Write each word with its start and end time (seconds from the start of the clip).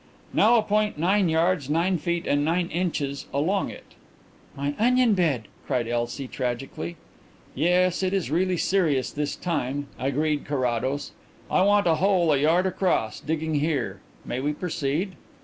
"Now 0.33 0.55
a 0.57 0.63
point 0.63 0.97
nine 0.97 1.29
yards, 1.29 1.69
nine 1.69 1.99
feet 1.99 2.25
and 2.25 2.43
nine 2.43 2.69
inches 2.69 3.27
along 3.31 3.69
it." 3.69 3.83
"My 4.57 4.73
onion 4.79 5.13
bed!" 5.13 5.47
cried 5.67 5.87
Elsie 5.87 6.27
tragically. 6.27 6.95
"Yes; 7.53 8.01
it 8.01 8.11
is 8.11 8.31
really 8.31 8.57
serious 8.57 9.11
this 9.11 9.35
time," 9.35 9.89
agreed 9.99 10.43
Carrados. 10.43 11.11
"I 11.51 11.61
want 11.61 11.85
a 11.85 11.97
hole 12.01 12.33
a 12.33 12.37
yard 12.37 12.65
across, 12.65 13.19
digging 13.19 13.53
here. 13.59 13.99
May 14.25 14.39
we 14.39 14.53
proceed?" 14.53 15.17